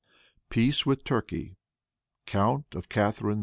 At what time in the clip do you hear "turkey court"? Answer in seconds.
1.03-2.63